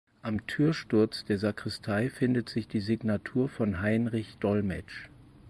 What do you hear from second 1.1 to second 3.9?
der Sakristei findet sich die Signatur von